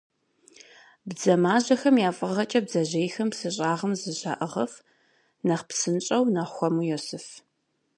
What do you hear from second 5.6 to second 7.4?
псынщӏэу, нэхъ хуэму йосыф.